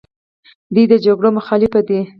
دوی 0.73 0.85
د 0.91 0.93
جګړو 1.05 1.29
مخالف 1.37 1.73
دي. 1.87 1.99